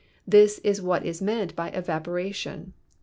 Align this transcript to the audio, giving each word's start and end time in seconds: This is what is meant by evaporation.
This 0.27 0.57
is 0.63 0.81
what 0.81 1.05
is 1.05 1.21
meant 1.21 1.55
by 1.55 1.67
evaporation. 1.69 2.73